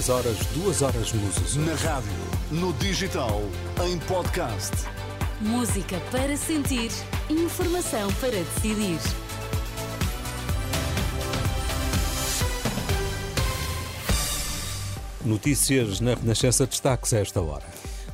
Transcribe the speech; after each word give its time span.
Todas 0.00 0.08
as 0.08 0.08
horas, 0.08 0.46
duas 0.54 0.82
horas 0.82 1.12
nos 1.12 1.36
Açores. 1.36 1.56
Na 1.56 1.74
rádio, 1.74 2.10
no 2.50 2.72
digital, 2.74 3.42
em 3.84 3.98
podcast. 3.98 4.72
Música 5.42 6.00
para 6.10 6.34
sentir, 6.38 6.90
informação 7.28 8.10
para 8.14 8.30
decidir. 8.30 8.98
Notícias 15.22 16.00
na 16.00 16.14
Renascença 16.14 16.66
destaques 16.66 17.12
a 17.12 17.18
esta 17.18 17.42
hora. 17.42 17.66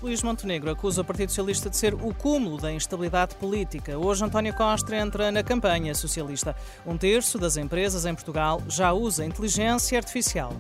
Luís 0.03 0.23
Montenegro 0.25 0.71
acusa 0.71 1.03
o 1.03 1.05
Partido 1.05 1.29
Socialista 1.29 1.71
de 1.71 1.77
ser 1.77 1.95
o 1.95 2.13
cúmulo 2.13 2.59
da 2.59 2.73
instabilidade 2.73 3.37
política. 3.37 3.97
Hoje, 3.97 4.25
António 4.25 4.55
Costa 4.55 4.97
entra 4.97 5.31
na 5.31 5.45
campanha 5.45 5.95
socialista. 5.95 6.57
Um 6.85 6.97
terço 6.97 7.39
das 7.39 7.57
empresas 7.57 8.05
em 8.07 8.15
Portugal 8.15 8.61
já 8.69 8.93
usa 8.93 9.25
inteligência 9.25 9.97
artificial. 9.97 10.53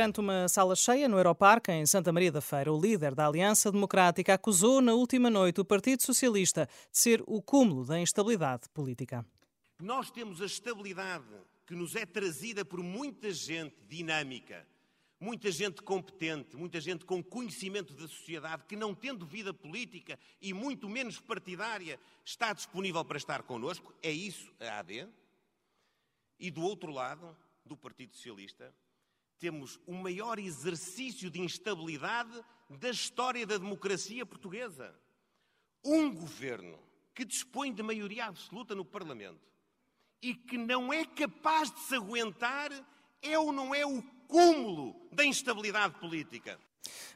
Perante 0.00 0.18
uma 0.18 0.48
sala 0.48 0.74
cheia 0.74 1.06
no 1.06 1.18
Aeroparque, 1.18 1.70
em 1.70 1.84
Santa 1.84 2.10
Maria 2.10 2.32
da 2.32 2.40
Feira, 2.40 2.72
o 2.72 2.80
líder 2.80 3.14
da 3.14 3.26
Aliança 3.26 3.70
Democrática 3.70 4.32
acusou 4.32 4.80
na 4.80 4.94
última 4.94 5.28
noite 5.28 5.60
o 5.60 5.64
Partido 5.64 6.02
Socialista 6.02 6.66
de 6.90 6.98
ser 6.98 7.22
o 7.26 7.42
cúmulo 7.42 7.84
da 7.84 8.00
instabilidade 8.00 8.66
política. 8.70 9.26
Nós 9.78 10.10
temos 10.10 10.40
a 10.40 10.46
estabilidade 10.46 11.26
que 11.66 11.74
nos 11.74 11.94
é 11.96 12.06
trazida 12.06 12.64
por 12.64 12.82
muita 12.82 13.30
gente 13.30 13.76
dinâmica, 13.86 14.66
muita 15.20 15.50
gente 15.52 15.82
competente, 15.82 16.56
muita 16.56 16.80
gente 16.80 17.04
com 17.04 17.22
conhecimento 17.22 17.92
da 17.92 18.08
sociedade, 18.08 18.64
que 18.64 18.76
não 18.76 18.94
tendo 18.94 19.26
vida 19.26 19.52
política 19.52 20.18
e 20.40 20.54
muito 20.54 20.88
menos 20.88 21.20
partidária, 21.20 22.00
está 22.24 22.54
disponível 22.54 23.04
para 23.04 23.18
estar 23.18 23.42
connosco. 23.42 23.92
É 24.02 24.10
isso 24.10 24.50
a 24.60 24.78
AD. 24.78 25.06
E 26.38 26.50
do 26.50 26.62
outro 26.62 26.90
lado, 26.90 27.36
do 27.66 27.76
Partido 27.76 28.16
Socialista, 28.16 28.74
temos 29.40 29.80
o 29.86 29.94
maior 29.94 30.38
exercício 30.38 31.30
de 31.30 31.40
instabilidade 31.40 32.44
da 32.68 32.90
história 32.90 33.46
da 33.46 33.56
democracia 33.56 34.24
portuguesa. 34.26 34.94
Um 35.82 36.14
governo 36.14 36.78
que 37.14 37.24
dispõe 37.24 37.72
de 37.72 37.82
maioria 37.82 38.26
absoluta 38.26 38.74
no 38.74 38.84
Parlamento 38.84 39.40
e 40.22 40.34
que 40.34 40.58
não 40.58 40.92
é 40.92 41.04
capaz 41.04 41.70
de 41.70 41.80
se 41.80 41.94
aguentar 41.94 42.70
é 43.22 43.38
ou 43.38 43.50
não 43.50 43.74
é 43.74 43.84
o 43.84 44.02
cúmulo 44.28 45.08
da 45.10 45.24
instabilidade 45.24 45.98
política. 45.98 46.60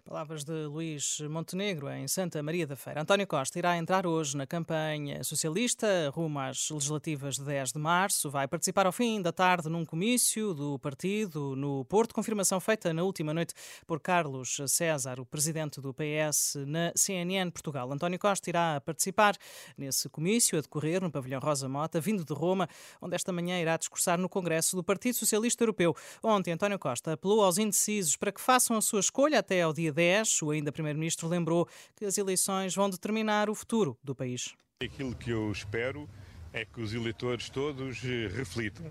Palavras 0.06 0.44
de 0.44 0.66
Luís 0.66 1.18
Montenegro 1.30 1.88
em 1.88 2.06
Santa 2.06 2.42
Maria 2.42 2.66
da 2.66 2.76
Feira. 2.76 3.00
António 3.00 3.26
Costa 3.26 3.58
irá 3.58 3.74
entrar 3.78 4.06
hoje 4.06 4.36
na 4.36 4.46
campanha 4.46 5.24
socialista 5.24 6.10
rumo 6.12 6.40
às 6.40 6.68
legislativas 6.68 7.36
de 7.36 7.44
10 7.44 7.72
de 7.72 7.78
março. 7.78 8.30
Vai 8.30 8.46
participar 8.46 8.84
ao 8.84 8.92
fim 8.92 9.22
da 9.22 9.32
tarde 9.32 9.70
num 9.70 9.82
comício 9.82 10.52
do 10.52 10.78
partido 10.78 11.56
no 11.56 11.86
Porto, 11.86 12.14
confirmação 12.14 12.60
feita 12.60 12.92
na 12.92 13.02
última 13.02 13.32
noite 13.32 13.54
por 13.86 13.98
Carlos 13.98 14.60
César, 14.66 15.18
o 15.18 15.24
presidente 15.24 15.80
do 15.80 15.94
PS, 15.94 16.56
na 16.66 16.92
CNN 16.94 17.50
Portugal. 17.50 17.90
António 17.90 18.18
Costa 18.18 18.50
irá 18.50 18.82
participar 18.82 19.34
nesse 19.74 20.10
comício 20.10 20.58
a 20.58 20.60
decorrer 20.60 21.00
no 21.00 21.10
pavilhão 21.10 21.40
Rosa 21.40 21.66
Mota, 21.66 21.98
vindo 21.98 22.26
de 22.26 22.34
Roma, 22.34 22.68
onde 23.00 23.14
esta 23.14 23.32
manhã 23.32 23.58
irá 23.58 23.74
discursar 23.78 24.18
no 24.18 24.28
Congresso 24.28 24.76
do 24.76 24.84
Partido 24.84 25.14
Socialista 25.14 25.64
Europeu. 25.64 25.96
Ontem, 26.22 26.52
António 26.52 26.78
Costa 26.78 27.14
apelou 27.14 27.42
aos 27.42 27.56
indecisos 27.56 28.16
para 28.16 28.30
que 28.30 28.40
façam 28.40 28.76
a 28.76 28.82
sua 28.82 29.00
escolha 29.00 29.38
até 29.38 29.62
ao 29.62 29.72
dia 29.72 29.93
10, 29.94 30.42
o 30.42 30.50
ainda 30.50 30.70
Primeiro-Ministro 30.70 31.28
lembrou 31.28 31.66
que 31.96 32.04
as 32.04 32.18
eleições 32.18 32.74
vão 32.74 32.90
determinar 32.90 33.48
o 33.48 33.54
futuro 33.54 33.96
do 34.04 34.14
país. 34.14 34.54
Aquilo 34.82 35.14
que 35.14 35.30
eu 35.30 35.50
espero 35.50 36.08
é 36.54 36.64
que 36.64 36.80
os 36.80 36.94
eleitores 36.94 37.50
todos 37.50 38.00
eh, 38.04 38.28
reflitam. 38.28 38.86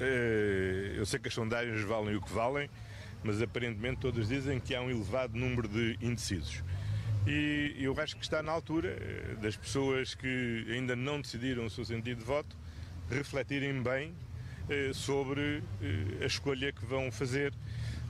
Eh, 0.00 0.94
eu 0.96 1.04
sei 1.04 1.20
que 1.20 1.28
as 1.28 1.34
sondagens 1.34 1.82
valem 1.82 2.16
o 2.16 2.20
que 2.22 2.32
valem, 2.32 2.70
mas 3.22 3.42
aparentemente 3.42 4.00
todos 4.00 4.28
dizem 4.28 4.58
que 4.58 4.74
há 4.74 4.80
um 4.80 4.90
elevado 4.90 5.36
número 5.36 5.68
de 5.68 5.98
indecisos. 6.00 6.64
E 7.26 7.76
eu 7.78 7.94
acho 8.00 8.16
que 8.16 8.22
está 8.22 8.42
na 8.42 8.52
altura 8.52 8.96
eh, 8.98 9.36
das 9.42 9.54
pessoas 9.54 10.14
que 10.14 10.66
ainda 10.70 10.96
não 10.96 11.20
decidiram 11.20 11.66
o 11.66 11.70
seu 11.70 11.84
sentido 11.84 12.18
de 12.18 12.24
voto 12.24 12.56
refletirem 13.10 13.82
bem 13.82 14.14
sobre 14.94 15.62
a 16.22 16.24
escolha 16.24 16.72
que 16.72 16.86
vão 16.86 17.12
fazer 17.12 17.52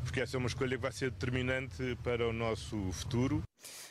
porque 0.03 0.21
essa 0.21 0.37
é 0.37 0.39
uma 0.39 0.47
escolha 0.47 0.77
que 0.77 0.83
vai 0.83 0.93
ser 0.93 1.11
determinante 1.11 1.97
para 2.03 2.29
o 2.29 2.33
nosso 2.33 2.77
futuro. 2.93 3.43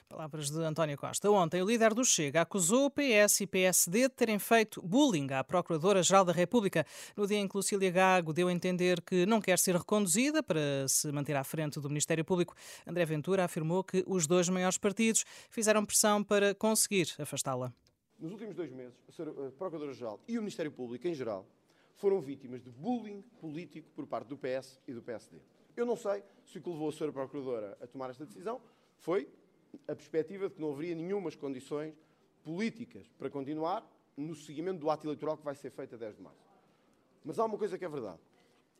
Palavras 0.10 0.50
de 0.50 0.60
António 0.60 0.98
Costa. 0.98 1.32
Ontem, 1.32 1.62
o 1.62 1.66
líder 1.66 1.94
do 1.94 2.04
Chega 2.04 2.42
acusou 2.42 2.86
o 2.86 2.92
PS 2.92 3.42
e 3.42 3.48
PSD 3.48 4.10
de 4.10 4.10
terem 4.10 4.38
feito 4.38 4.82
bullying 4.82 5.32
à 5.32 5.44
Procuradora-Geral 5.44 6.26
da 6.26 6.34
República 6.34 6.86
no 7.16 7.26
dia 7.26 7.38
em 7.38 7.48
que 7.48 7.56
Lucília 7.56 7.90
Gago 7.90 8.34
deu 8.34 8.50
a 8.50 8.52
entender 8.52 9.02
que 9.02 9.26
não 9.26 9.40
quer 9.40 9.58
ser 9.58 9.76
reconduzida 9.76 10.44
para 10.44 10.88
se 10.88 11.10
manter 11.12 11.36
à 11.36 11.44
frente 11.44 11.80
do 11.80 11.88
Ministério 11.88 12.26
Público. 12.26 12.54
André 12.86 13.06
Ventura 13.06 13.46
afirmou 13.46 13.84
que 13.84 14.04
os 14.06 14.28
dois 14.28 14.50
maiores 14.50 14.78
partidos 14.78 15.24
fizeram 15.50 15.86
pressão 15.86 16.24
para 16.24 16.54
conseguir 16.54 17.08
afastá-la. 17.18 17.72
Nos 18.20 18.34
últimos 18.34 18.56
dois 18.56 18.72
meses, 18.72 18.94
a 19.18 19.52
Procuradora-Geral 19.58 20.20
e 20.28 20.38
o 20.38 20.42
Ministério 20.42 20.72
Público 20.72 21.08
em 21.08 21.14
geral 21.14 21.48
foram 21.96 22.20
vítimas 22.20 22.62
de 22.62 22.70
bullying 22.70 23.22
político 23.40 23.90
por 23.96 24.06
parte 24.08 24.28
do 24.28 24.38
PS 24.38 24.80
e 24.88 24.94
do 24.94 25.02
PSD. 25.02 25.38
Eu 25.76 25.86
não 25.86 25.96
sei 25.96 26.24
se 26.46 26.58
o 26.58 26.62
que 26.62 26.70
levou 26.70 26.90
a 26.90 26.92
Sra. 26.92 27.12
Procuradora 27.12 27.78
a 27.82 27.88
tomar 27.88 28.09
esta 28.09 28.26
decisão 28.26 28.62
foi 29.00 29.28
a 29.88 29.96
perspectiva 29.96 30.50
de 30.50 30.56
que 30.56 30.62
não 30.62 30.72
haveria 30.72 30.96
nenhumas 30.96 31.36
condições 31.36 31.96
políticas 32.44 33.08
para 33.18 33.30
continuar 33.30 33.86
no 34.18 34.36
seguimento 34.36 34.80
do 34.80 34.90
ato 34.90 35.08
eleitoral 35.08 35.38
que 35.38 35.44
vai 35.44 35.56
ser 35.56 35.72
feito 35.72 35.96
a 35.96 35.98
10 35.98 36.16
de 36.18 36.22
março. 36.22 36.40
Mas 37.24 37.40
há 37.40 37.46
uma 37.46 37.58
coisa 37.58 37.78
que 37.78 37.86
é 37.86 37.90
verdade. 37.90 38.20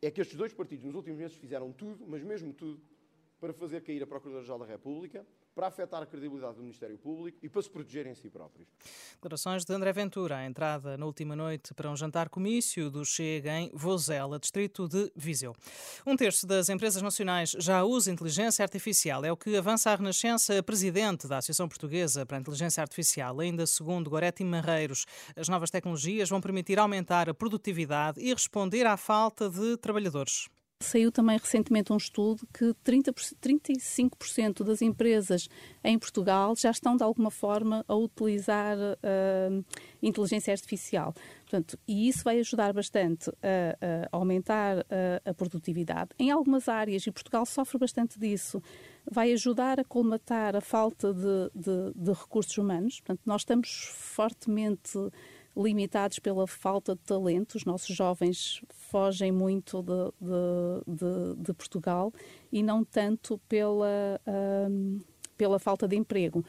É 0.02 0.10
que 0.10 0.20
estes 0.20 0.36
dois 0.36 0.54
partidos 0.54 0.84
nos 0.86 0.96
últimos 0.96 1.20
meses 1.20 1.38
fizeram 1.38 1.72
tudo, 1.72 2.06
mas 2.08 2.24
mesmo 2.24 2.54
tudo, 2.54 2.82
para 3.42 3.52
fazer 3.54 3.82
cair 3.82 4.04
a 4.04 4.08
Procuradora-Geral 4.08 4.60
da 4.60 4.66
República, 4.68 5.26
para 5.56 5.66
afetar 5.66 6.04
a 6.04 6.06
credibilidade 6.06 6.54
do 6.54 6.62
Ministério 6.62 6.96
Público 6.96 7.40
e 7.42 7.50
para 7.50 7.62
se 7.64 7.70
protegerem 7.72 8.12
a 8.12 8.16
si 8.16 8.30
próprios. 8.30 8.70
Declarações 9.16 9.66
de 9.66 9.74
André 9.74 9.92
Ventura, 9.92 10.38
a 10.38 10.46
entrada 10.46 10.96
na 10.96 11.08
última 11.08 11.36
noite 11.36 11.74
para 11.74 11.90
um 11.90 11.96
jantar 11.96 12.30
comício 12.30 12.92
do 12.92 13.04
Chega 13.04 13.52
em 13.60 13.72
Vozela, 13.74 14.40
distrito 14.40 14.88
de 14.88 15.12
Viseu. 15.16 15.56
Um 16.06 16.16
terço 16.16 16.46
das 16.46 16.70
empresas 16.70 17.02
nacionais 17.02 17.56
já 17.58 17.84
usa 17.84 18.12
inteligência 18.12 18.62
artificial, 18.62 19.26
é 19.26 19.32
o 19.32 19.38
que 19.38 19.58
avança 19.58 19.90
a 19.90 19.96
Renascença, 19.96 20.60
a 20.60 20.62
presidente 20.62 21.28
da 21.28 21.38
Associação 21.38 21.68
Portuguesa 21.68 22.24
para 22.28 22.38
a 22.38 22.40
Inteligência 22.40 22.82
Artificial, 22.82 23.40
ainda 23.40 23.66
segundo 23.66 24.08
Goretti 24.08 24.44
Marreiros. 24.44 25.08
As 25.36 25.50
novas 25.50 25.72
tecnologias 25.72 26.30
vão 26.30 26.40
permitir 26.40 26.78
aumentar 26.78 27.28
a 27.28 27.34
produtividade 27.34 28.22
e 28.22 28.32
responder 28.32 28.86
à 28.86 28.96
falta 28.96 29.50
de 29.50 29.78
trabalhadores. 29.78 30.48
Saiu 30.82 31.12
também 31.12 31.38
recentemente 31.38 31.94
um 31.94 31.98
estudo 31.98 32.48
que 32.54 32.74
30, 32.84 33.14
35% 33.14 34.64
das 34.64 34.82
empresas 34.82 35.48
em 35.84 35.98
Portugal 35.98 36.56
já 36.56 36.72
estão 36.72 36.96
de 36.96 37.04
alguma 37.04 37.32
forma 37.32 37.86
a 37.88 37.96
utilizar 37.96 38.78
uh, 38.78 39.66
inteligência 40.02 40.52
artificial. 40.52 41.14
Portanto, 41.42 41.78
e 41.88 42.08
isso 42.08 42.24
vai 42.24 42.40
ajudar 42.40 42.72
bastante 42.74 43.30
a, 43.30 44.08
a 44.12 44.18
aumentar 44.18 44.80
a, 44.80 45.30
a, 45.30 45.34
produtividade. 45.34 46.12
Em 46.18 46.32
algumas 46.32 46.70
áreas, 46.70 47.06
e 47.06 47.12
Portugal 47.12 47.46
sofre 47.46 47.78
bastante 47.78 48.18
disso, 48.18 48.64
vai 49.10 49.34
ajudar 49.34 49.80
a 49.80 49.84
colmatar 49.84 50.56
a 50.56 50.62
falta 50.62 51.14
de, 51.14 51.52
de, 51.54 51.94
de 51.94 52.12
recursos 52.12 52.58
humanos. 52.58 53.02
Portanto, 53.02 53.22
nós 53.26 53.42
estamos 53.42 53.90
fortemente 53.92 54.98
limitados 55.56 56.20
pela 56.20 56.48
falta 56.48 56.96
de 56.96 57.02
talento. 57.02 57.56
Os 57.56 57.66
nossos 57.66 57.96
jovens 57.96 58.62
fogem 58.70 59.32
muito 59.32 59.82
de, 59.82 60.12
de, 60.22 60.96
de, 60.98 61.44
de 61.44 61.54
Portugal 61.54 62.14
e 62.52 62.62
não 62.64 62.84
tanto 62.84 63.38
pela, 63.50 64.20
pela 65.38 65.60
falta 65.60 65.88
de 65.88 65.96
emprego. 65.96 66.46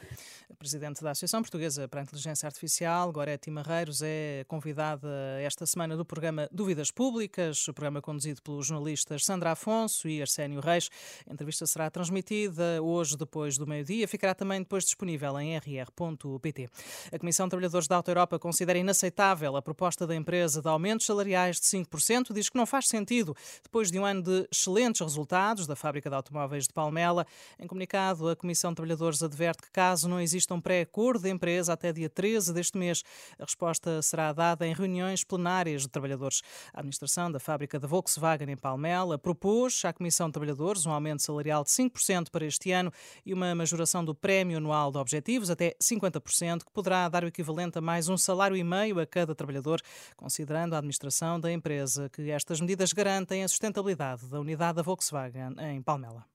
Presidente 0.57 1.03
da 1.03 1.11
Associação 1.11 1.41
Portuguesa 1.41 1.87
para 1.87 2.01
a 2.01 2.03
Inteligência 2.03 2.45
Artificial, 2.45 3.11
Goretti 3.11 3.49
Marreiros, 3.49 4.01
é 4.03 4.45
convidada 4.47 5.07
esta 5.41 5.65
semana 5.65 5.97
do 5.97 6.05
programa 6.05 6.47
Dúvidas 6.51 6.91
Públicas, 6.91 7.67
o 7.67 7.73
programa 7.73 8.01
conduzido 8.01 8.41
pelos 8.41 8.67
jornalistas 8.67 9.25
Sandra 9.25 9.51
Afonso 9.51 10.07
e 10.07 10.21
Arsénio 10.21 10.59
Reis. 10.59 10.89
A 11.27 11.33
entrevista 11.33 11.65
será 11.65 11.89
transmitida 11.89 12.81
hoje 12.81 13.17
depois 13.17 13.57
do 13.57 13.65
meio-dia, 13.65 14.07
ficará 14.07 14.35
também 14.35 14.59
depois 14.59 14.83
disponível 14.83 15.39
em 15.39 15.57
rr.pt. 15.57 16.69
A 17.11 17.19
Comissão 17.19 17.47
de 17.47 17.51
Trabalhadores 17.51 17.87
da 17.87 17.95
Auto 17.95 18.11
Europa 18.11 18.37
considera 18.37 18.77
inaceitável 18.77 19.55
a 19.55 19.61
proposta 19.61 20.05
da 20.05 20.15
empresa 20.15 20.61
de 20.61 20.67
aumentos 20.67 21.05
salariais 21.05 21.59
de 21.59 21.65
5%, 21.65 22.33
diz 22.33 22.49
que 22.49 22.57
não 22.57 22.65
faz 22.65 22.87
sentido 22.87 23.35
depois 23.63 23.89
de 23.89 23.97
um 23.97 24.05
ano 24.05 24.21
de 24.21 24.47
excelentes 24.51 25.01
resultados 25.01 25.65
da 25.65 25.75
fábrica 25.75 26.09
de 26.09 26.15
automóveis 26.15 26.67
de 26.67 26.73
Palmela. 26.73 27.25
Em 27.59 27.67
comunicado, 27.67 28.29
a 28.29 28.35
Comissão 28.35 28.71
de 28.71 28.75
Trabalhadores 28.75 29.23
adverte 29.23 29.63
que 29.63 29.71
caso 29.71 30.07
não 30.07 30.19
exista 30.19 30.42
exista 30.43 30.53
um 30.53 30.61
pré-acordo 30.61 31.23
de 31.23 31.29
empresa 31.29 31.73
até 31.73 31.93
dia 31.93 32.09
13 32.09 32.53
deste 32.53 32.77
mês. 32.77 33.03
A 33.39 33.43
resposta 33.43 34.01
será 34.01 34.33
dada 34.33 34.67
em 34.67 34.73
reuniões 34.73 35.23
plenárias 35.23 35.83
de 35.83 35.87
trabalhadores. 35.87 36.41
A 36.73 36.79
administração 36.79 37.31
da 37.31 37.39
fábrica 37.39 37.79
da 37.79 37.87
Volkswagen 37.87 38.51
em 38.51 38.57
Palmela 38.57 39.17
propôs 39.17 39.83
à 39.85 39.93
Comissão 39.93 40.27
de 40.27 40.33
Trabalhadores 40.33 40.85
um 40.85 40.91
aumento 40.91 41.21
salarial 41.21 41.63
de 41.63 41.69
5% 41.69 42.29
para 42.29 42.45
este 42.45 42.71
ano 42.71 42.91
e 43.25 43.33
uma 43.33 43.55
majoração 43.55 44.03
do 44.03 44.13
prémio 44.13 44.57
anual 44.57 44.91
de 44.91 44.97
objetivos 44.97 45.49
até 45.49 45.75
50%, 45.81 46.65
que 46.65 46.71
poderá 46.71 47.07
dar 47.07 47.23
o 47.23 47.27
equivalente 47.27 47.77
a 47.77 47.81
mais 47.81 48.09
um 48.09 48.17
salário 48.17 48.57
e 48.57 48.63
meio 48.63 48.99
a 48.99 49.05
cada 49.05 49.33
trabalhador, 49.33 49.81
considerando 50.17 50.73
a 50.73 50.77
administração 50.77 51.39
da 51.39 51.51
empresa 51.51 52.09
que 52.09 52.29
estas 52.29 52.59
medidas 52.59 52.91
garantem 52.91 53.43
a 53.43 53.47
sustentabilidade 53.47 54.25
da 54.27 54.39
unidade 54.39 54.75
da 54.75 54.81
Volkswagen 54.81 55.55
em 55.59 55.81
Palmela. 55.81 56.25